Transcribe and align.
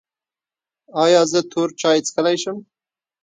ایا 1.03 1.21
زه 1.31 1.39
تور 1.51 1.69
چای 1.79 1.99
څښلی 2.05 2.37
شم؟ 2.41 2.57